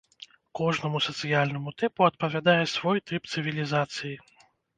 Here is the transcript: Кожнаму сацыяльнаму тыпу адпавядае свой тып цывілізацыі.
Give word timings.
Кожнаму 0.59 1.01
сацыяльнаму 1.07 1.73
тыпу 1.81 2.07
адпавядае 2.09 2.57
свой 2.75 2.97
тып 3.11 3.31
цывілізацыі. 3.37 4.13